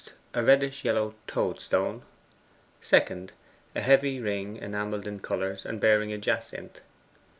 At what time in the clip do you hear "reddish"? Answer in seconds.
0.43-0.83